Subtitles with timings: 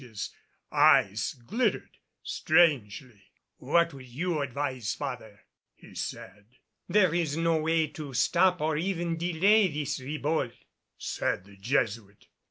[0.03, 0.31] His
[0.71, 3.21] eyes glittered strangely.
[3.57, 5.41] "What would you advise, father?"
[5.75, 6.47] he said.
[6.89, 10.53] "There is no way to stop or even delay this Ribault,"
[10.97, 12.25] said the Jesuit.